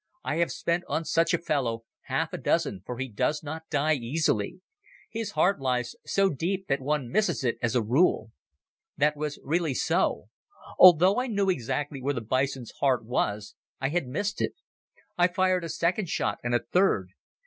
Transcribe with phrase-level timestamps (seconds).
[0.23, 3.93] I have spent on such a fellow half a dozen for he does not die
[3.93, 4.59] easily.
[5.11, 8.31] His heart lies so deep that one misses it as a rule."
[8.97, 10.29] That was really so.
[10.79, 14.53] Although I knew exactly where the bison's heart was I had missed it.
[15.19, 17.09] I fired a second shot and a third.